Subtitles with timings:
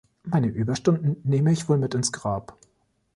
[0.23, 2.57] Meine Überstunden nehme ich wohl mit ins Grab.